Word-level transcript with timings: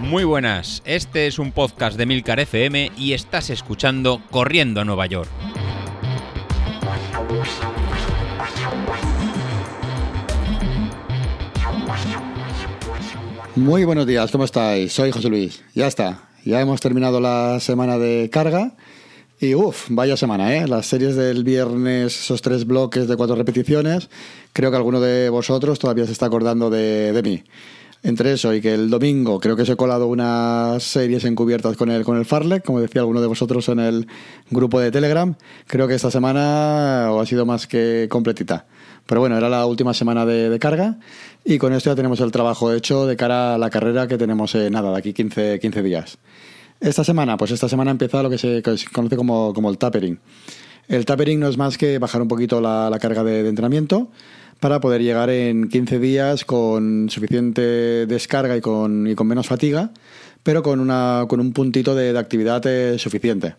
Muy 0.00 0.24
buenas, 0.24 0.82
este 0.86 1.26
es 1.26 1.38
un 1.38 1.52
podcast 1.52 1.98
de 1.98 2.06
Milcar 2.06 2.40
FM 2.40 2.92
y 2.96 3.12
estás 3.12 3.50
escuchando 3.50 4.22
Corriendo 4.30 4.80
a 4.80 4.84
Nueva 4.84 5.04
York. 5.06 5.28
Muy 13.54 13.84
buenos 13.84 14.06
días, 14.06 14.30
¿cómo 14.30 14.44
estáis? 14.44 14.92
Soy 14.92 15.10
José 15.10 15.28
Luis. 15.28 15.62
Ya 15.74 15.86
está, 15.86 16.22
ya 16.44 16.60
hemos 16.60 16.80
terminado 16.80 17.20
la 17.20 17.60
semana 17.60 17.98
de 17.98 18.30
carga. 18.32 18.72
Y 19.40 19.54
uff, 19.54 19.86
vaya 19.90 20.16
semana, 20.16 20.56
¿eh? 20.56 20.66
Las 20.66 20.86
series 20.86 21.14
del 21.14 21.44
viernes, 21.44 22.20
esos 22.22 22.42
tres 22.42 22.66
bloques 22.66 23.06
de 23.06 23.16
cuatro 23.16 23.36
repeticiones, 23.36 24.08
creo 24.52 24.72
que 24.72 24.76
alguno 24.76 25.00
de 25.00 25.28
vosotros 25.30 25.78
todavía 25.78 26.06
se 26.06 26.12
está 26.12 26.26
acordando 26.26 26.70
de, 26.70 27.20
mí. 27.22 27.44
Entre 28.02 28.32
eso 28.32 28.52
y 28.52 28.60
que 28.60 28.74
el 28.74 28.90
domingo 28.90 29.38
creo 29.38 29.54
que 29.54 29.62
os 29.62 29.68
he 29.68 29.76
colado 29.76 30.08
unas 30.08 30.82
series 30.82 31.24
encubiertas 31.24 31.76
con 31.76 31.88
el, 31.88 32.04
con 32.04 32.16
el 32.16 32.24
Farlek, 32.24 32.64
como 32.64 32.80
decía 32.80 33.02
alguno 33.02 33.20
de 33.20 33.28
vosotros 33.28 33.68
en 33.68 33.78
el 33.78 34.08
grupo 34.50 34.80
de 34.80 34.90
Telegram, 34.90 35.36
creo 35.68 35.86
que 35.86 35.94
esta 35.94 36.10
semana 36.10 37.08
ha 37.08 37.26
sido 37.26 37.46
más 37.46 37.68
que 37.68 38.08
completita. 38.10 38.66
Pero 39.06 39.20
bueno, 39.20 39.38
era 39.38 39.48
la 39.48 39.66
última 39.66 39.94
semana 39.94 40.26
de, 40.26 40.58
carga 40.58 40.98
y 41.44 41.58
con 41.58 41.72
esto 41.72 41.90
ya 41.90 41.96
tenemos 41.96 42.20
el 42.20 42.32
trabajo 42.32 42.72
hecho 42.72 43.06
de 43.06 43.16
cara 43.16 43.54
a 43.54 43.58
la 43.58 43.70
carrera 43.70 44.08
que 44.08 44.18
tenemos, 44.18 44.54
eh, 44.56 44.68
nada, 44.68 44.90
de 44.90 44.98
aquí 44.98 45.12
15, 45.12 45.60
15 45.60 45.82
días. 45.82 46.18
Esta 46.80 47.02
semana, 47.02 47.36
pues 47.36 47.50
esta 47.50 47.68
semana 47.68 47.90
empieza 47.90 48.22
lo 48.22 48.30
que 48.30 48.38
se 48.38 48.62
conoce 48.92 49.16
como, 49.16 49.52
como 49.52 49.70
el 49.70 49.78
tapering. 49.78 50.20
El 50.86 51.04
tapering 51.04 51.40
no 51.40 51.48
es 51.48 51.58
más 51.58 51.76
que 51.76 51.98
bajar 51.98 52.22
un 52.22 52.28
poquito 52.28 52.60
la, 52.60 52.88
la 52.88 52.98
carga 52.98 53.24
de, 53.24 53.46
entrenamiento 53.48 54.10
para 54.60 54.80
poder 54.80 55.02
llegar 55.02 55.28
en 55.28 55.68
15 55.68 55.98
días 55.98 56.44
con 56.44 57.10
suficiente 57.10 58.06
descarga 58.06 58.56
y 58.56 58.60
con, 58.60 59.06
y 59.06 59.14
con 59.14 59.26
menos 59.26 59.48
fatiga, 59.48 59.90
pero 60.42 60.62
con, 60.62 60.80
una, 60.80 61.26
con 61.28 61.40
un 61.40 61.52
puntito 61.52 61.94
de, 61.94 62.12
de 62.12 62.18
actividad 62.18 62.64
eh, 62.66 62.98
suficiente. 62.98 63.56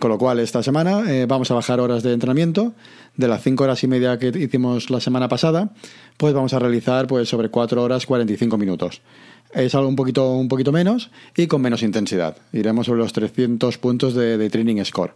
Con 0.00 0.10
lo 0.10 0.16
cual, 0.16 0.40
esta 0.40 0.62
semana 0.62 1.02
eh, 1.12 1.26
vamos 1.26 1.50
a 1.50 1.54
bajar 1.54 1.78
horas 1.78 2.02
de 2.02 2.14
entrenamiento. 2.14 2.72
De 3.18 3.28
las 3.28 3.42
5 3.42 3.64
horas 3.64 3.84
y 3.84 3.86
media 3.86 4.18
que 4.18 4.28
hicimos 4.28 4.88
la 4.88 4.98
semana 4.98 5.28
pasada, 5.28 5.74
pues 6.16 6.32
vamos 6.32 6.54
a 6.54 6.58
realizar 6.58 7.06
pues, 7.06 7.28
sobre 7.28 7.50
4 7.50 7.82
horas 7.82 8.06
45 8.06 8.56
minutos. 8.56 9.02
Es 9.52 9.74
algo 9.74 9.88
un 9.88 9.96
poquito, 9.96 10.32
un 10.32 10.48
poquito 10.48 10.72
menos 10.72 11.10
y 11.36 11.48
con 11.48 11.60
menos 11.60 11.82
intensidad. 11.82 12.38
Iremos 12.54 12.86
sobre 12.86 13.00
los 13.00 13.12
300 13.12 13.76
puntos 13.76 14.14
de, 14.14 14.38
de 14.38 14.48
training 14.48 14.82
score. 14.84 15.12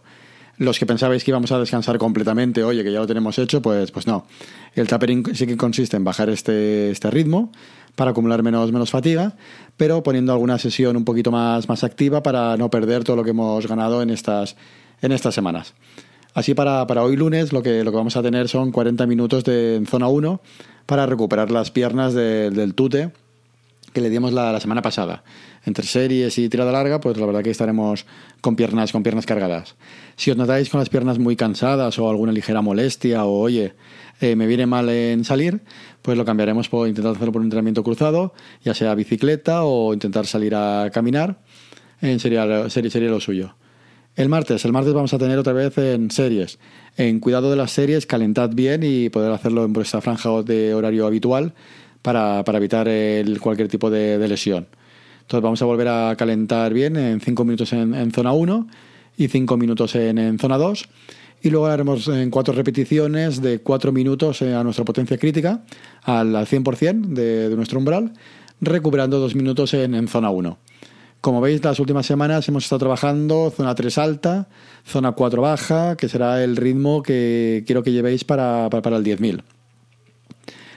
Los 0.57 0.79
que 0.79 0.85
pensabais 0.85 1.23
que 1.23 1.31
íbamos 1.31 1.51
a 1.51 1.59
descansar 1.59 1.97
completamente, 1.97 2.63
oye, 2.63 2.83
que 2.83 2.91
ya 2.91 2.99
lo 2.99 3.07
tenemos 3.07 3.37
hecho, 3.37 3.61
pues, 3.61 3.91
pues 3.91 4.07
no. 4.07 4.25
El 4.73 4.87
tapering 4.87 5.35
sí 5.35 5.45
que 5.45 5.57
consiste 5.57 5.97
en 5.97 6.03
bajar 6.03 6.29
este, 6.29 6.91
este 6.91 7.11
ritmo 7.11 7.51
para 7.95 8.11
acumular 8.11 8.43
menos, 8.43 8.71
menos 8.71 8.89
fatiga, 8.89 9.33
pero 9.77 10.03
poniendo 10.03 10.31
alguna 10.33 10.57
sesión 10.57 10.95
un 10.95 11.05
poquito 11.05 11.31
más, 11.31 11.67
más 11.67 11.83
activa 11.83 12.23
para 12.23 12.55
no 12.57 12.69
perder 12.69 13.03
todo 13.03 13.15
lo 13.17 13.23
que 13.23 13.31
hemos 13.31 13.67
ganado 13.67 14.01
en 14.01 14.09
estas, 14.09 14.55
en 15.01 15.11
estas 15.11 15.35
semanas. 15.35 15.73
Así 16.33 16.53
para, 16.53 16.85
para 16.87 17.03
hoy 17.03 17.15
lunes 17.15 17.53
lo 17.53 17.63
que, 17.63 17.83
lo 17.83 17.91
que 17.91 17.97
vamos 17.97 18.17
a 18.17 18.21
tener 18.21 18.49
son 18.49 18.71
40 18.71 19.05
minutos 19.07 19.43
de, 19.45 19.75
en 19.75 19.85
zona 19.85 20.07
1 20.07 20.41
para 20.85 21.05
recuperar 21.05 21.49
las 21.51 21.71
piernas 21.71 22.13
de, 22.13 22.51
del 22.51 22.75
tute 22.75 23.11
que 23.95 24.01
le 24.01 24.09
dimos 24.09 24.33
la, 24.33 24.59
semana 24.59 24.81
pasada. 24.81 25.23
Entre 25.63 25.85
series 25.85 26.37
y 26.37 26.49
tirada 26.49 26.73
larga, 26.73 26.99
pues 26.99 27.17
la 27.17 27.25
verdad 27.25 27.41
que 27.41 27.49
estaremos 27.49 28.05
con 28.41 28.57
piernas, 28.57 28.91
con 28.91 29.03
piernas 29.03 29.25
cargadas. 29.25 29.75
Si 30.17 30.29
os 30.29 30.35
notáis 30.35 30.69
con 30.69 30.81
las 30.81 30.89
piernas 30.89 31.17
muy 31.17 31.37
cansadas 31.37 31.97
o 31.97 32.09
alguna 32.09 32.33
ligera 32.33 32.61
molestia 32.61 33.23
o 33.23 33.39
oye, 33.39 33.73
eh, 34.19 34.35
me 34.35 34.47
viene 34.47 34.65
mal 34.65 34.89
en 34.89 35.23
salir, 35.23 35.61
pues 36.01 36.17
lo 36.17 36.25
cambiaremos 36.25 36.67
por 36.67 36.89
intentar 36.89 37.13
hacerlo 37.13 37.31
por 37.31 37.39
un 37.39 37.45
entrenamiento 37.45 37.83
cruzado, 37.83 38.33
ya 38.65 38.73
sea 38.73 38.93
bicicleta 38.95 39.63
o 39.63 39.93
intentar 39.93 40.25
salir 40.25 40.55
a 40.55 40.91
caminar. 40.93 41.39
En 42.01 42.19
sería, 42.19 42.69
sería, 42.69 42.91
sería 42.91 43.09
lo 43.09 43.21
suyo. 43.21 43.55
El 44.17 44.27
martes, 44.27 44.65
el 44.65 44.73
martes 44.73 44.93
vamos 44.93 45.13
a 45.13 45.17
tener 45.17 45.37
otra 45.39 45.53
vez 45.53 45.77
en 45.77 46.11
series. 46.11 46.59
En 46.97 47.21
cuidado 47.21 47.49
de 47.49 47.55
las 47.55 47.71
series, 47.71 48.05
calentad 48.05 48.49
bien 48.49 48.81
y 48.83 49.09
poder 49.09 49.31
hacerlo 49.31 49.63
en 49.63 49.71
vuestra 49.71 50.01
franja 50.01 50.43
de 50.43 50.73
horario 50.73 51.07
habitual 51.07 51.53
para, 52.05 52.57
evitar 52.57 52.87
cualquier 53.39 53.67
tipo 53.67 53.89
de, 53.89 54.27
lesión. 54.27 54.67
Entonces 55.21 55.41
vamos 55.41 55.61
a 55.61 55.65
volver 55.65 55.87
a 55.87 56.15
calentar 56.15 56.71
bien 56.71 56.97
en 56.97 57.19
5 57.19 57.43
minutos 57.43 57.73
en, 57.73 58.11
zona 58.11 58.31
1 58.31 58.67
y 59.17 59.27
5 59.27 59.57
minutos 59.57 59.95
en, 59.95 60.37
zona 60.37 60.57
2. 60.57 60.87
Y 61.41 61.49
luego 61.49 61.65
haremos 61.65 62.07
en 62.07 62.29
cuatro 62.29 62.53
repeticiones 62.53 63.41
de 63.41 63.59
4 63.59 63.91
minutos 63.91 64.41
a 64.43 64.63
nuestra 64.63 64.85
potencia 64.85 65.17
crítica, 65.17 65.63
al, 66.03 66.35
al 66.35 66.45
100% 66.45 67.07
de, 67.07 67.49
de, 67.49 67.55
nuestro 67.55 67.79
umbral, 67.79 68.13
recuperando 68.61 69.19
2 69.19 69.35
minutos 69.35 69.73
en, 69.73 69.95
en 69.95 70.07
zona 70.07 70.29
1. 70.29 70.57
Como 71.21 71.41
veis, 71.41 71.63
las 71.63 71.79
últimas 71.79 72.05
semanas 72.05 72.47
hemos 72.47 72.65
estado 72.65 72.79
trabajando 72.79 73.51
zona 73.55 73.73
3 73.73 73.97
alta, 73.97 74.47
zona 74.85 75.13
4 75.13 75.41
baja, 75.41 75.97
que 75.97 76.07
será 76.07 76.43
el 76.43 76.55
ritmo 76.55 77.01
que 77.01 77.63
quiero 77.65 77.81
que 77.81 77.91
llevéis 77.91 78.23
para, 78.23 78.69
para, 78.69 78.83
para 78.83 78.97
el 78.97 79.03
10.000. 79.03 79.54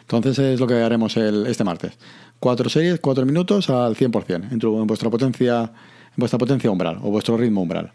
Entonces 0.08 0.38
es 0.38 0.58
lo 0.58 0.66
que 0.66 0.74
haremos 0.74 1.19
el, 1.19 1.46
este 1.46 1.64
martes. 1.64 1.92
Cuatro 2.41 2.70
series, 2.70 2.98
cuatro 2.98 3.26
minutos 3.26 3.69
al 3.69 3.94
100%, 3.94 4.50
en, 4.50 4.58
en, 4.62 4.86
vuestra 4.86 5.10
potencia, 5.10 5.60
en 5.64 6.16
vuestra 6.16 6.38
potencia 6.38 6.70
umbral 6.70 6.98
o 7.02 7.10
vuestro 7.10 7.36
ritmo 7.36 7.60
umbral. 7.60 7.92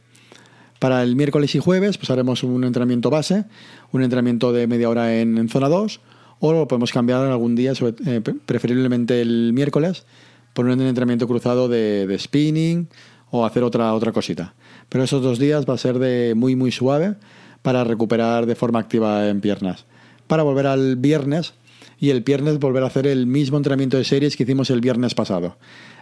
Para 0.78 1.02
el 1.02 1.16
miércoles 1.16 1.56
y 1.56 1.60
jueves 1.60 1.98
pues 1.98 2.12
haremos 2.12 2.44
un 2.44 2.66
entrenamiento 2.66 3.10
base, 3.10 3.46
un 3.92 4.04
entrenamiento 4.04 4.54
de 4.54 4.68
media 4.68 4.90
hora 4.90 5.20
en, 5.20 5.50
zona 5.50 5.70
2, 5.70 6.02
o 6.40 6.54
lo 6.54 6.68
podemos 6.68 6.92
cambiar 6.92 7.26
algún 7.26 7.56
día, 7.56 7.74
eh, 8.06 8.22
preferiblemente 8.46 9.20
el 9.20 9.52
miércoles, 9.54 10.06
por 10.54 10.66
un 10.66 10.82
entrenamiento 10.82 11.28
cruzado 11.28 11.68
de, 11.68 12.06
de, 12.06 12.20
spinning 12.20 12.90
o 13.32 13.44
hacer 13.44 13.64
otra, 13.64 13.92
otra 13.92 14.12
cosita. 14.12 14.54
Pero 14.88 15.04
esos 15.04 15.24
dos 15.24 15.40
días 15.40 15.66
va 15.68 15.74
a 15.74 15.80
ser 15.80 15.98
de 15.98 16.36
muy 16.36 16.56
muy 16.56 16.72
suave 16.72 17.16
para 17.64 17.84
recuperar 17.84 18.46
de 18.46 18.54
forma 18.54 18.78
activa 18.78 19.30
en 19.30 19.42
piernas. 19.42 19.86
Para 20.28 20.44
volver 20.44 20.68
al 20.68 20.96
viernes 20.98 21.56
y 22.00 22.10
el 22.10 22.22
viernes 22.22 22.60
volver 22.60 22.84
a 22.84 22.88
hacer 22.88 23.08
el 23.08 23.28
mismo 23.28 23.58
entrenamiento 23.58 23.98
de 23.98 24.04
series 24.04 24.36
que 24.36 24.44
hicimos 24.44 24.70
el 24.70 24.82
viernes 24.82 25.16
pasado. 25.16 25.58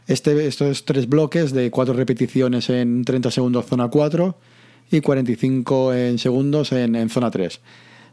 Este, 0.07 0.47
estos 0.47 0.85
tres 0.85 1.07
bloques 1.07 1.53
de 1.53 1.69
cuatro 1.71 1.93
repeticiones 1.93 2.69
en 2.69 3.03
30 3.03 3.31
segundos 3.31 3.65
zona 3.65 3.89
4 3.89 4.37
y 4.91 5.01
45 5.01 5.93
en 5.93 6.19
segundos 6.19 6.71
en, 6.71 7.09
zona 7.09 7.31
3. 7.31 7.61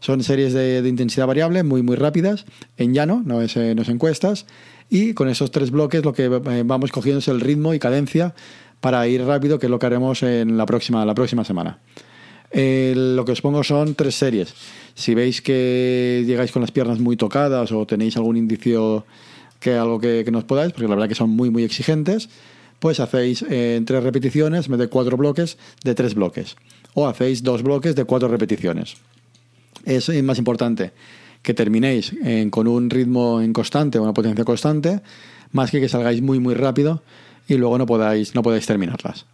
Son 0.01 0.23
series 0.23 0.53
de, 0.53 0.87
intensidad 0.87 1.27
variable 1.27 1.65
muy 1.65 1.83
muy 1.83 1.97
rápidas, 1.97 2.45
en 2.77 2.95
llano, 2.95 3.23
no 3.25 3.43
es, 3.43 3.57
no 3.57 3.83
es 3.83 3.89
encuestas, 3.89 4.47
y 4.89 5.15
con 5.15 5.29
esos 5.29 5.51
tres 5.51 5.71
bloques 5.71 6.05
lo 6.05 6.13
que 6.13 6.25
eh, 6.25 6.63
vamos 6.65 6.93
cogiendo 6.93 7.19
es 7.19 7.29
el 7.29 7.41
ritmo 7.41 7.75
y 7.75 7.79
cadencia 7.79 8.35
para 8.81 9.07
ir 9.09 9.25
rápido, 9.25 9.59
que 9.59 9.67
es 9.67 9.71
lo 9.71 9.79
que 9.79 9.87
haremos 9.87 10.23
en 10.23 10.57
la 10.57 10.67
próxima, 10.67 11.05
la 11.05 11.15
próxima 11.15 11.45
semana. 11.45 11.79
Eh, 12.51 12.95
lo 12.97 13.25
que 13.25 13.33
os 13.33 13.43
pongo 13.43 13.63
son 13.63 13.95
tres 13.95 14.15
series. 14.15 14.55
Si 14.95 15.15
veis 15.15 15.43
que 15.43 16.25
llegáis 16.27 16.51
con 16.53 16.63
las 16.63 16.73
piernas 16.73 16.99
muy 16.99 17.17
tocadas 17.17 17.73
o 17.73 17.87
tenéis 17.87 18.17
algún 18.17 18.37
indicio 18.37 19.05
que 19.61 19.75
algo 19.75 20.01
que, 20.01 20.23
que 20.25 20.31
nos 20.31 20.45
podáis, 20.45 20.73
porque 20.73 20.89
la 20.89 20.95
verdad 20.95 21.09
que 21.09 21.15
son 21.15 21.31
muy 21.31 21.51
muy 21.51 21.65
exigentes, 21.65 22.29
pues 22.79 23.01
hacéis 23.01 23.43
eh, 23.43 23.77
en 23.77 23.85
tres 23.85 24.03
repeticiones, 24.03 24.67
en 24.67 24.73
vez 24.73 24.81
de 24.81 24.89
cuatro 24.89 25.17
bloques, 25.17 25.59
de 25.85 25.95
tres 25.95 26.15
bloques. 26.15 26.57
O 26.95 27.07
hacéis 27.07 27.43
dos 27.43 27.63
bloques 27.63 27.95
de 27.95 28.05
cuatro 28.05 28.29
repeticiones. 28.29 28.97
Es 29.85 30.09
más 30.23 30.39
importante 30.39 30.93
que 31.43 31.55
terminéis 31.55 32.13
en, 32.23 32.51
con 32.51 32.67
un 32.67 32.91
ritmo 32.91 33.41
en 33.41 33.53
constante, 33.53 33.99
una 33.99 34.13
potencia 34.13 34.45
constante, 34.45 35.01
más 35.53 35.71
que 35.71 35.81
que 35.81 35.89
salgáis 35.89 36.21
muy 36.21 36.41
muy 36.41 36.55
rápido 36.55 37.03
y 37.47 37.55
luego 37.55 37.79
no 37.79 37.87
podáis, 37.87 38.35
no 38.35 38.43
podáis 38.43 38.67
terminarlas. 38.67 39.27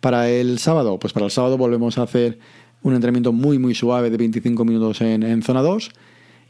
Para 0.00 0.30
el 0.30 0.58
sábado, 0.58 0.98
pues 0.98 1.12
para 1.12 1.26
el 1.26 1.32
sábado 1.32 1.58
volvemos 1.58 1.98
a 1.98 2.02
hacer 2.02 2.38
un 2.82 2.94
entrenamiento 2.94 3.32
muy 3.32 3.58
muy 3.58 3.74
suave 3.74 4.10
de 4.10 4.16
25 4.16 4.64
minutos 4.64 5.00
en, 5.00 5.22
en 5.22 5.42
zona 5.42 5.62
2 5.62 5.90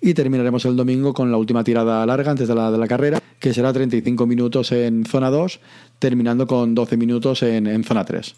y 0.01 0.15
terminaremos 0.15 0.65
el 0.65 0.77
domingo 0.77 1.13
con 1.13 1.31
la 1.31 1.39
última 1.39 1.65
tirada 1.65 2.05
larga 2.07 2.31
antes 2.31 2.47
de 2.47 2.55
la, 2.55 2.71
de 2.71 2.79
la 2.79 2.87
carrera, 2.87 3.21
que 3.41 3.53
será 3.53 3.73
35 3.73 4.27
minutos 4.27 4.71
en 4.73 5.05
zona 5.05 5.31
2, 5.31 5.61
terminando 5.99 6.47
con 6.47 6.75
12 6.75 6.97
minutos 6.97 7.43
en, 7.43 7.67
en 7.67 7.83
zona 7.85 8.05
3. 8.05 8.35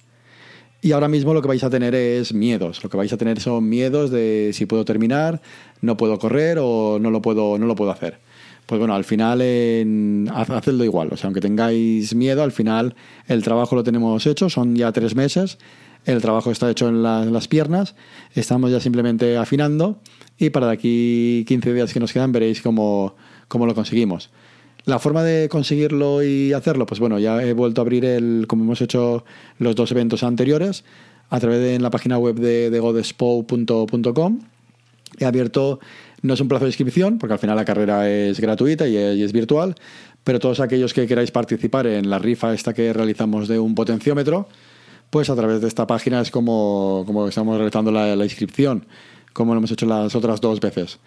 Y 0.82 0.92
ahora 0.92 1.08
mismo 1.08 1.34
lo 1.34 1.42
que 1.42 1.48
vais 1.48 1.62
a 1.62 1.68
tener 1.68 1.94
es 1.94 2.32
miedos. 2.32 2.82
Lo 2.82 2.88
que 2.88 2.96
vais 2.96 3.12
a 3.12 3.18
tener 3.18 3.40
son 3.40 3.68
miedos 3.68 4.10
de 4.10 4.52
si 4.54 4.64
puedo 4.64 4.86
terminar, 4.86 5.42
no 5.82 5.98
puedo 5.98 6.18
correr 6.18 6.58
o 6.60 6.98
no 6.98 7.10
lo 7.10 7.20
puedo, 7.20 7.58
no 7.58 7.66
lo 7.66 7.74
puedo 7.74 7.90
hacer. 7.90 8.18
Pues 8.70 8.78
bueno, 8.78 8.94
al 8.94 9.02
final 9.02 9.42
en, 9.42 10.30
hacedlo 10.32 10.84
igual. 10.84 11.08
O 11.10 11.16
sea, 11.16 11.26
aunque 11.26 11.40
tengáis 11.40 12.14
miedo, 12.14 12.44
al 12.44 12.52
final 12.52 12.94
el 13.26 13.42
trabajo 13.42 13.74
lo 13.74 13.82
tenemos 13.82 14.24
hecho. 14.28 14.48
Son 14.48 14.76
ya 14.76 14.92
tres 14.92 15.16
meses. 15.16 15.58
El 16.04 16.22
trabajo 16.22 16.52
está 16.52 16.70
hecho 16.70 16.88
en, 16.88 17.02
la, 17.02 17.24
en 17.24 17.32
las 17.32 17.48
piernas. 17.48 17.96
Estamos 18.32 18.70
ya 18.70 18.78
simplemente 18.78 19.36
afinando. 19.36 19.98
Y 20.38 20.50
para 20.50 20.68
de 20.68 20.72
aquí 20.74 21.44
15 21.48 21.74
días 21.74 21.92
que 21.92 21.98
nos 21.98 22.12
quedan 22.12 22.30
veréis 22.30 22.62
cómo, 22.62 23.16
cómo 23.48 23.66
lo 23.66 23.74
conseguimos. 23.74 24.30
La 24.84 25.00
forma 25.00 25.24
de 25.24 25.48
conseguirlo 25.48 26.22
y 26.22 26.52
hacerlo, 26.52 26.86
pues 26.86 27.00
bueno, 27.00 27.18
ya 27.18 27.42
he 27.42 27.52
vuelto 27.54 27.80
a 27.80 27.82
abrir 27.82 28.04
el, 28.04 28.44
como 28.46 28.62
hemos 28.62 28.80
hecho 28.80 29.24
los 29.58 29.74
dos 29.74 29.90
eventos 29.90 30.22
anteriores, 30.22 30.84
a 31.28 31.40
través 31.40 31.58
de 31.58 31.74
en 31.74 31.82
la 31.82 31.90
página 31.90 32.18
web 32.18 32.36
de 32.36 32.78
godespo.com. 32.78 34.38
He 35.18 35.24
abierto, 35.24 35.80
no 36.22 36.34
es 36.34 36.40
un 36.40 36.48
plazo 36.48 36.64
de 36.64 36.70
inscripción, 36.70 37.18
porque 37.18 37.32
al 37.32 37.38
final 37.38 37.56
la 37.56 37.64
carrera 37.64 38.08
es 38.08 38.40
gratuita 38.40 38.86
y 38.86 38.96
es, 38.96 39.32
virtual, 39.32 39.74
pero 40.24 40.38
todos 40.38 40.60
aquellos 40.60 40.94
que 40.94 41.06
queráis 41.06 41.30
participar 41.30 41.86
en 41.86 42.10
la 42.10 42.18
rifa 42.18 42.52
esta 42.52 42.72
que 42.74 42.92
realizamos 42.92 43.48
de 43.48 43.58
un 43.58 43.74
potenciómetro, 43.74 44.48
pues 45.10 45.30
a 45.30 45.36
través 45.36 45.60
de 45.60 45.68
esta 45.68 45.86
página 45.86 46.20
es 46.20 46.30
como, 46.30 47.04
como 47.06 47.28
estamos 47.28 47.56
realizando 47.56 47.90
la, 47.90 48.14
inscripción, 48.24 48.86
como 49.32 49.54
lo 49.54 49.58
hemos 49.58 49.70
hecho 49.70 49.86
las 49.86 50.14
otras 50.14 50.40
dos 50.40 50.60
veces. 50.60 50.98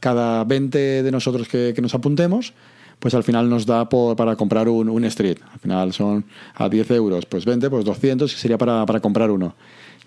Cada 0.00 0.44
20 0.44 1.02
de 1.02 1.10
nosotros 1.10 1.48
que, 1.48 1.74
nos 1.82 1.94
apuntemos, 1.94 2.52
pues 3.00 3.14
al 3.14 3.24
final 3.24 3.48
nos 3.48 3.66
da 3.66 3.88
por, 3.88 4.16
para 4.16 4.36
comprar 4.36 4.68
un, 4.68 4.88
un, 4.88 5.04
street. 5.04 5.38
Al 5.52 5.58
final 5.58 5.92
son 5.92 6.24
a 6.54 6.68
10 6.68 6.90
euros, 6.92 7.26
pues 7.26 7.44
20, 7.44 7.68
pues 7.70 7.84
200, 7.84 8.32
que 8.32 8.40
sería 8.40 8.58
para, 8.58 8.86
para 8.86 9.00
comprar 9.00 9.30
uno. 9.30 9.54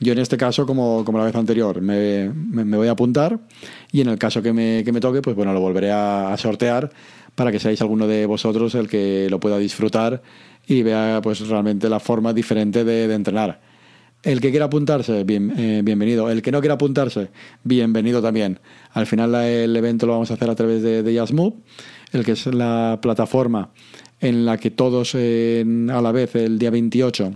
Yo 0.04 0.14
en 0.14 0.18
este 0.18 0.36
caso, 0.36 0.66
como, 0.66 1.06
como 1.06 1.20
la 1.20 1.26
vez 1.26 1.36
anterior, 1.36 1.80
me, 1.80 2.28
me, 2.34 2.76
voy 2.76 2.88
a 2.88 2.92
apuntar 2.92 3.40
y 3.92 4.02
en 4.02 4.10
el 4.10 4.18
caso 4.18 4.42
que 4.42 4.52
me, 4.52 4.84
que 4.84 4.92
me 4.92 5.00
toque, 5.00 5.22
pues 5.22 5.36
bueno, 5.36 5.54
lo 5.54 5.62
volveré 5.62 5.92
a, 5.92 6.36
sortear 6.40 6.90
para 7.36 7.52
que 7.52 7.60
seáis 7.60 7.82
alguno 7.82 8.08
de 8.08 8.26
vosotros 8.26 8.74
el 8.74 8.88
que 8.88 9.28
lo 9.30 9.40
pueda 9.40 9.60
disfrutar 9.60 10.24
y 10.66 10.82
vea 10.82 11.20
pues 11.22 11.48
realmente 11.48 11.88
la 11.88 12.00
forma 12.00 12.34
diferente 12.34 12.84
de, 12.84 13.14
entrenar. 13.14 13.62
El 14.24 14.42
que 14.42 14.50
quiera 14.50 14.66
apuntarse, 14.66 15.24
bien, 15.24 15.54
eh, 15.56 15.82
bienvenido. 15.84 16.32
El 16.32 16.42
que 16.42 16.52
no 16.52 16.62
quiera 16.62 16.74
apuntarse, 16.74 17.30
bienvenido 17.64 18.24
también. 18.24 18.60
Al 18.94 19.06
final 19.06 19.36
el 19.36 19.76
evento 19.76 20.08
lo 20.08 20.14
vamos 20.14 20.32
a 20.32 20.34
hacer 20.34 20.50
a 20.50 20.56
través 20.56 20.82
de, 20.82 21.04
de 21.04 21.80
el 22.12 22.26
que 22.26 22.32
es 22.32 22.48
la 22.48 22.98
plataforma 23.04 23.70
en 24.20 24.46
la 24.46 24.58
que 24.58 24.72
todos 24.72 25.12
eh, 25.14 25.64
a 25.92 26.02
la 26.02 26.12
vez 26.12 26.34
el 26.36 26.58
día 26.58 26.72
28 26.72 27.36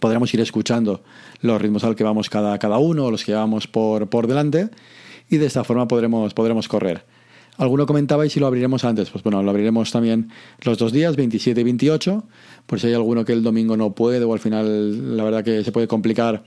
podremos 0.00 0.32
ir 0.34 0.40
escuchando 0.40 1.02
los 1.40 1.60
ritmos 1.60 1.84
al 1.84 1.94
que 1.94 2.04
vamos 2.04 2.30
cada, 2.30 2.58
cada 2.58 2.78
uno, 2.78 3.10
los 3.10 3.24
que 3.24 3.34
vamos 3.34 3.66
por, 3.66 4.08
por 4.08 4.26
delante, 4.26 4.70
y 5.28 5.38
de 5.38 5.46
esta 5.46 5.64
forma 5.64 5.88
podremos, 5.88 6.34
podremos 6.34 6.68
correr. 6.68 7.04
Alguno 7.58 7.86
comentaba 7.86 8.24
y 8.24 8.30
si 8.30 8.40
lo 8.40 8.46
abriremos 8.46 8.84
antes. 8.84 9.10
Pues 9.10 9.22
bueno, 9.22 9.42
lo 9.42 9.50
abriremos 9.50 9.90
también 9.92 10.30
los 10.62 10.78
dos 10.78 10.92
días, 10.92 11.16
27 11.16 11.60
y 11.60 11.64
28, 11.64 12.24
por 12.66 12.80
si 12.80 12.86
hay 12.86 12.94
alguno 12.94 13.24
que 13.24 13.32
el 13.32 13.42
domingo 13.42 13.76
no 13.76 13.92
puede 13.92 14.24
o 14.24 14.32
al 14.32 14.40
final 14.40 15.16
la 15.16 15.24
verdad 15.24 15.44
que 15.44 15.62
se 15.62 15.70
puede 15.70 15.86
complicar 15.86 16.44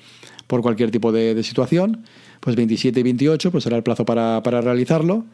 por 0.48 0.62
cualquier 0.62 0.92
tipo 0.92 1.12
de, 1.12 1.36
de 1.36 1.44
situación. 1.44 2.04
Pues 2.40 2.56
27 2.56 3.00
y 3.00 3.04
28 3.04 3.52
pues 3.52 3.64
será 3.64 3.78
el 3.78 3.84
plazo 3.84 4.06
para, 4.06 4.42
para 4.44 4.62
realizarlo 4.62 5.26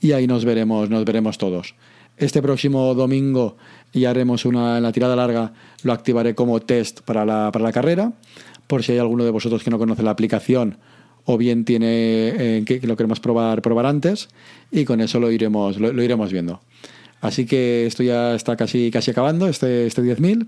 y 0.00 0.12
ahí 0.12 0.26
nos 0.26 0.44
veremos, 0.44 0.88
nos 0.90 1.04
veremos 1.04 1.38
todos. 1.38 1.74
Este 2.18 2.42
próximo 2.42 2.94
domingo 2.94 3.56
ya 3.92 4.10
haremos 4.10 4.44
una 4.44 4.76
en 4.76 4.82
la 4.82 4.92
tirada 4.92 5.14
larga, 5.14 5.52
lo 5.84 5.92
activaré 5.92 6.34
como 6.34 6.60
test 6.60 7.00
para 7.02 7.24
la, 7.24 7.50
para 7.52 7.64
la 7.64 7.72
carrera, 7.72 8.12
por 8.66 8.82
si 8.82 8.92
hay 8.92 8.98
alguno 8.98 9.24
de 9.24 9.30
vosotros 9.30 9.62
que 9.62 9.70
no 9.70 9.78
conoce 9.78 10.02
la 10.02 10.10
aplicación 10.10 10.78
o 11.24 11.38
bien 11.38 11.64
tiene 11.64 11.86
eh, 11.88 12.64
que, 12.66 12.84
lo 12.86 12.96
queremos 12.96 13.20
probar, 13.20 13.62
probar 13.62 13.86
antes 13.86 14.28
y 14.72 14.84
con 14.84 15.00
eso 15.00 15.20
lo 15.20 15.30
iremos, 15.30 15.78
lo, 15.78 16.02
iremos 16.02 16.32
viendo. 16.32 16.60
Así 17.20 17.46
que 17.46 17.86
esto 17.86 18.02
ya 18.02 18.34
está 18.34 18.56
casi, 18.56 18.90
casi 18.90 19.10
acabando, 19.10 19.46
este, 19.46 19.86
este 19.86 20.02
10.000. 20.02 20.46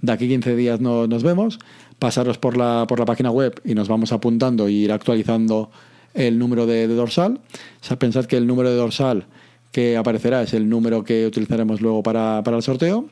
De 0.00 0.12
aquí 0.12 0.28
15 0.28 0.54
días 0.54 0.80
no, 0.80 1.06
nos 1.06 1.22
vemos. 1.22 1.58
Pasaros 1.98 2.38
por 2.38 2.56
la, 2.56 2.86
por 2.86 2.98
la 2.98 3.06
página 3.06 3.30
web 3.30 3.60
y 3.64 3.74
nos 3.74 3.88
vamos 3.88 4.12
apuntando 4.12 4.68
e 4.68 4.72
ir 4.72 4.92
actualizando 4.92 5.70
el 6.14 6.38
número 6.38 6.66
de, 6.66 6.86
de 6.88 6.94
dorsal. 6.94 7.40
O 7.82 7.84
sea, 7.84 7.98
pensad 7.98 8.26
que 8.26 8.36
el 8.36 8.46
número 8.46 8.70
de 8.70 8.76
dorsal 8.76 9.26
que 9.72 9.96
aparecerá 9.96 10.42
es 10.42 10.54
el 10.54 10.68
número 10.68 11.04
que 11.04 11.26
utilizaremos 11.26 11.80
luego 11.80 12.02
para, 12.02 12.42
para 12.42 12.56
el 12.56 12.62
sorteo. 12.62 13.08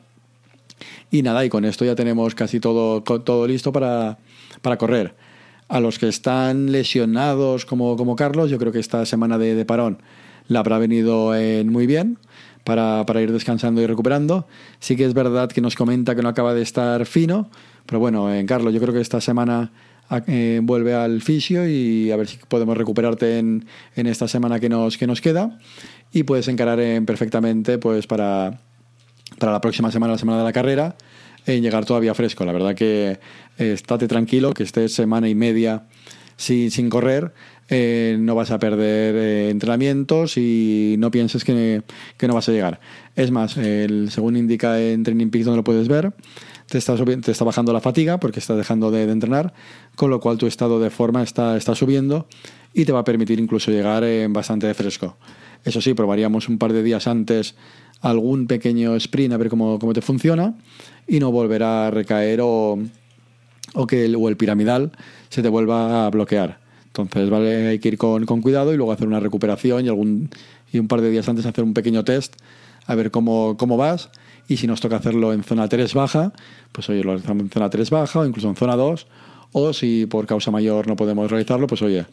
Y 1.10 1.22
nada, 1.22 1.44
y 1.44 1.48
con 1.48 1.64
esto 1.64 1.84
ya 1.84 1.94
tenemos 1.94 2.34
casi 2.34 2.60
todo, 2.60 3.02
todo 3.02 3.46
listo 3.46 3.72
para, 3.72 4.18
para 4.62 4.76
correr. 4.76 5.14
A 5.68 5.80
los 5.80 5.98
que 5.98 6.08
están 6.08 6.72
lesionados 6.72 7.66
como, 7.66 7.96
como 7.96 8.16
Carlos, 8.16 8.50
yo 8.50 8.58
creo 8.58 8.72
que 8.72 8.78
esta 8.78 9.04
semana 9.06 9.38
de, 9.38 9.54
de 9.54 9.64
parón 9.64 9.98
la 10.46 10.60
habrá 10.60 10.78
venido 10.78 11.34
eh, 11.34 11.62
muy 11.64 11.86
bien 11.86 12.18
para, 12.64 13.04
para, 13.06 13.20
ir 13.22 13.32
descansando 13.32 13.80
y 13.82 13.86
recuperando. 13.86 14.46
Sí 14.78 14.96
que 14.96 15.04
es 15.04 15.14
verdad 15.14 15.50
que 15.50 15.60
nos 15.60 15.74
comenta 15.74 16.14
que 16.14 16.22
no 16.22 16.28
acaba 16.28 16.54
de 16.54 16.62
estar 16.62 17.04
fino, 17.06 17.50
pero 17.86 18.00
bueno, 18.00 18.32
eh, 18.32 18.44
Carlos, 18.46 18.72
yo 18.74 18.80
creo 18.80 18.94
que 18.94 19.00
esta 19.00 19.20
semana 19.20 19.72
eh, 20.26 20.60
vuelve 20.62 20.94
al 20.94 21.20
fisio 21.22 21.68
y 21.68 22.10
a 22.10 22.16
ver 22.16 22.26
si 22.26 22.38
podemos 22.48 22.76
recuperarte 22.76 23.38
en, 23.38 23.66
en 23.94 24.06
esta 24.06 24.28
semana 24.28 24.58
que 24.58 24.68
nos, 24.68 24.96
que 24.96 25.06
nos 25.06 25.20
queda 25.20 25.58
y 26.12 26.22
puedes 26.22 26.48
encarar 26.48 26.80
en 26.80 27.06
perfectamente 27.06 27.78
pues 27.78 28.06
para, 28.06 28.60
para 29.38 29.52
la 29.52 29.60
próxima 29.60 29.92
semana, 29.92 30.12
la 30.12 30.18
semana 30.18 30.38
de 30.38 30.44
la 30.44 30.52
carrera, 30.52 30.96
en 31.46 31.62
llegar 31.62 31.84
todavía 31.84 32.14
fresco. 32.14 32.44
La 32.44 32.52
verdad 32.52 32.74
que 32.74 33.18
eh, 33.58 33.72
estate 33.72 34.08
tranquilo, 34.08 34.52
que 34.52 34.62
estés 34.62 34.94
semana 34.94 35.28
y 35.28 35.34
media 35.34 35.84
sin, 36.36 36.70
sin 36.70 36.88
correr, 36.88 37.32
eh, 37.68 38.16
no 38.18 38.34
vas 38.34 38.50
a 38.50 38.58
perder 38.58 39.14
eh, 39.14 39.50
entrenamientos 39.50 40.36
y 40.38 40.96
no 40.98 41.10
pienses 41.10 41.44
que, 41.44 41.82
que, 42.16 42.28
no 42.28 42.34
vas 42.34 42.48
a 42.48 42.52
llegar. 42.52 42.80
Es 43.14 43.30
más, 43.30 43.56
el, 43.56 44.10
según 44.10 44.36
indica 44.36 44.80
en 44.80 45.02
Training 45.02 45.28
Peaks 45.30 45.44
donde 45.44 45.58
lo 45.58 45.64
puedes 45.64 45.88
ver, 45.88 46.14
te 46.66 46.78
está, 46.78 46.96
te 46.96 47.30
está 47.30 47.44
bajando 47.44 47.72
la 47.72 47.80
fatiga 47.80 48.18
porque 48.18 48.40
estás 48.40 48.56
dejando 48.56 48.90
de, 48.90 49.02
entrenar, 49.02 49.52
con 49.96 50.10
lo 50.10 50.20
cual 50.20 50.38
tu 50.38 50.46
estado 50.46 50.80
de 50.80 50.90
forma 50.90 51.22
está, 51.22 51.56
está 51.56 51.74
subiendo 51.74 52.26
y 52.72 52.84
te 52.84 52.92
va 52.92 53.00
a 53.00 53.04
permitir 53.04 53.38
incluso 53.38 53.70
llegar 53.70 54.04
en 54.04 54.32
bastante 54.32 54.72
fresco. 54.74 55.16
Eso 55.64 55.80
sí, 55.80 55.94
probaríamos 55.94 56.48
un 56.48 56.58
par 56.58 56.72
de 56.72 56.82
días 56.82 57.06
antes 57.06 57.54
algún 58.00 58.46
pequeño 58.46 58.94
sprint 58.96 59.34
a 59.34 59.36
ver 59.36 59.48
cómo, 59.48 59.78
cómo 59.78 59.92
te 59.92 60.02
funciona 60.02 60.54
y 61.06 61.18
no 61.18 61.32
volverá 61.32 61.88
a 61.88 61.90
recaer 61.90 62.40
o, 62.40 62.78
o 63.74 63.86
que 63.86 64.04
el, 64.04 64.16
o 64.16 64.28
el 64.28 64.36
piramidal 64.36 64.92
se 65.30 65.42
te 65.42 65.48
vuelva 65.48 66.06
a 66.06 66.10
bloquear. 66.10 66.67
Entonces, 66.88 67.30
vale, 67.30 67.68
hay 67.68 67.78
que 67.78 67.88
ir 67.88 67.98
con, 67.98 68.26
con, 68.26 68.42
cuidado 68.42 68.74
y 68.74 68.76
luego 68.76 68.92
hacer 68.92 69.06
una 69.06 69.20
recuperación 69.20 69.84
y, 69.84 69.88
algún, 69.88 70.30
y 70.72 70.78
un 70.78 70.88
par 70.88 71.00
de 71.00 71.10
días 71.10 71.28
antes 71.28 71.46
hacer 71.46 71.64
un 71.64 71.74
pequeño 71.74 72.04
test 72.04 72.34
a 72.86 72.94
ver 72.94 73.10
cómo, 73.10 73.56
cómo 73.56 73.76
vas. 73.76 74.10
Y 74.48 74.56
si 74.56 74.66
nos 74.66 74.80
toca 74.80 74.96
hacerlo 74.96 75.32
en 75.32 75.44
zona 75.44 75.68
3 75.68 75.92
baja, 75.94 76.32
pues 76.72 76.88
oye, 76.88 77.04
lo 77.04 77.12
hacemos 77.12 77.42
en 77.42 77.50
zona 77.50 77.70
3 77.70 77.90
baja 77.90 78.20
o 78.20 78.26
incluso 78.26 78.48
en 78.48 78.56
zona 78.56 78.76
2. 78.76 79.06
O 79.52 79.72
si 79.72 80.06
por 80.06 80.26
causa 80.26 80.50
mayor 80.50 80.88
no 80.88 80.96
podemos 80.96 81.30
realizarlo, 81.30 81.66
pues 81.66 81.82
oye, 81.82 82.06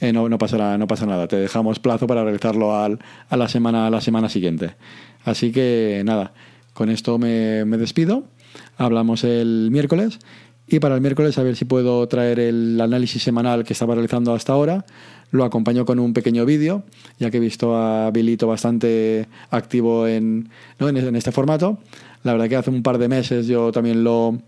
eh, 0.00 0.12
no, 0.12 0.28
no, 0.28 0.38
pasará, 0.38 0.78
no 0.78 0.86
pasa 0.86 1.04
nada. 1.04 1.26
Te 1.26 1.36
dejamos 1.36 1.80
plazo 1.80 2.06
para 2.06 2.22
realizarlo 2.22 2.76
al, 2.76 3.00
a, 3.28 3.36
la 3.36 3.48
semana, 3.48 3.88
a 3.88 3.90
la 3.90 4.00
semana 4.00 4.28
siguiente. 4.28 4.76
Así 5.24 5.50
que 5.50 6.02
nada, 6.04 6.32
con 6.74 6.90
esto 6.90 7.18
me, 7.18 7.64
me 7.64 7.76
despido. 7.76 8.24
Hablamos 8.76 9.24
el 9.24 9.70
miércoles 9.72 10.20
y 10.70 10.80
para 10.80 10.94
el 10.94 11.00
miércoles 11.00 11.38
a 11.38 11.42
ver 11.42 11.56
si 11.56 11.64
puedo 11.64 12.06
traer 12.08 12.38
el 12.38 12.80
análisis 12.80 13.22
semanal 13.22 13.64
que 13.64 13.72
estaba 13.72 13.94
realizando 13.94 14.34
hasta 14.34 14.52
ahora. 14.52 14.84
Lo 15.30 15.44
acompaño 15.44 15.84
con 15.84 15.98
un 15.98 16.12
pequeño 16.12 16.44
vídeo, 16.44 16.84
ya 17.18 17.30
que 17.30 17.36
he 17.38 17.40
visto 17.40 17.76
a 17.76 18.10
Bilito 18.10 18.46
bastante 18.46 19.28
activo 19.50 20.06
en, 20.06 20.48
¿no? 20.78 20.88
en, 20.88 21.16
este 21.16 21.32
formato. 21.32 21.78
La 22.22 22.32
verdad 22.32 22.48
que 22.48 22.56
hace 22.56 22.70
un 22.70 22.82
par 22.82 22.98
de 22.98 23.08
meses 23.08 23.46
yo 23.46 23.72
también 23.72 24.04
lo, 24.04 24.38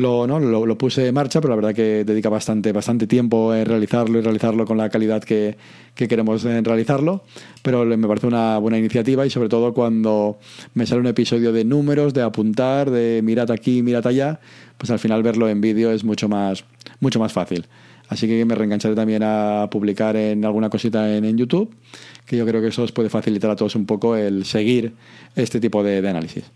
lo, 0.00 0.26
¿no? 0.26 0.40
lo, 0.40 0.78
puse 0.78 1.06
en 1.08 1.14
marcha, 1.14 1.40
pero 1.40 1.50
la 1.50 1.56
verdad 1.56 1.74
que 1.74 2.04
dedica 2.04 2.28
bastante, 2.28 2.72
bastante 2.72 3.06
tiempo 3.06 3.54
en 3.54 3.66
realizarlo 3.66 4.18
y 4.18 4.22
realizarlo 4.22 4.64
con 4.64 4.78
la 4.78 4.88
calidad 4.88 5.22
que, 5.22 5.56
que 5.94 6.08
queremos 6.08 6.44
en 6.44 6.64
realizarlo. 6.64 7.22
Pero 7.62 7.84
me 7.84 8.08
parece 8.08 8.26
una 8.26 8.58
buena 8.58 8.78
iniciativa 8.78 9.26
y 9.26 9.30
sobre 9.30 9.48
todo 9.48 9.74
cuando 9.74 10.38
me 10.74 10.86
sale 10.86 11.00
un 11.00 11.06
episodio 11.06 11.52
de 11.52 11.64
números, 11.64 12.14
de 12.14 12.22
apuntar, 12.22 12.90
de 12.90 13.20
mirad 13.22 13.50
aquí, 13.50 13.82
mirad 13.82 14.06
allá, 14.06 14.40
pues 14.78 14.90
al 14.90 14.98
final 14.98 15.22
verlo 15.22 15.48
en 15.48 15.60
vídeo 15.60 15.92
es 15.92 16.04
mucho 16.04 16.28
más, 16.28 16.64
mucho 17.00 17.20
más 17.20 17.32
fácil. 17.32 17.66
Así 18.08 18.26
que 18.26 18.44
me 18.44 18.56
reengancharé 18.56 18.96
también 18.96 19.22
a 19.22 19.68
publicar 19.70 20.16
en 20.16 20.44
alguna 20.44 20.68
cosita 20.68 21.16
en, 21.16 21.24
en, 21.24 21.38
YouTube, 21.38 21.72
que 22.26 22.36
yo 22.36 22.44
creo 22.44 22.60
que 22.60 22.66
eso 22.66 22.82
os 22.82 22.90
puede 22.90 23.08
facilitar 23.08 23.50
a 23.50 23.56
todos 23.56 23.76
un 23.76 23.86
poco 23.86 24.16
el 24.16 24.44
seguir 24.44 24.94
este 25.36 25.60
tipo 25.60 25.84
de, 25.84 26.02
de 26.02 26.08
análisis. 26.08 26.50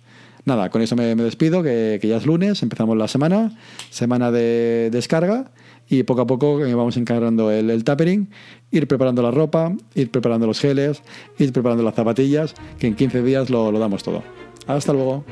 Nada, 0.44 0.68
con 0.68 0.82
eso 0.82 0.94
me, 0.94 1.14
despido, 1.14 1.62
que, 1.62 1.98
ya 2.02 2.16
es 2.16 2.26
lunes, 2.26 2.62
empezamos 2.62 2.96
la 2.98 3.08
semana, 3.08 3.56
semana 3.90 4.30
de 4.30 4.90
descarga 4.92 5.50
y 5.88 6.02
poco 6.02 6.22
a 6.22 6.26
poco 6.26 6.64
eh, 6.64 6.74
vamos 6.74 6.96
encargando 6.96 7.50
el, 7.50 7.70
el 7.70 7.82
tapering, 7.84 8.28
ir 8.70 8.86
preparando 8.86 9.22
la 9.22 9.30
ropa, 9.30 9.72
ir 9.94 10.10
preparando 10.10 10.46
los 10.46 10.60
geles, 10.60 11.02
ir 11.38 11.52
preparando 11.52 11.82
las 11.82 11.94
zapatillas, 11.94 12.54
que 12.78 12.86
en 12.86 12.94
15 12.94 13.22
días 13.22 13.48
lo, 13.48 13.72
lo 13.72 13.78
damos 13.78 14.02
todo. 14.02 14.22
Hasta 14.66 14.92
luego. 14.92 15.24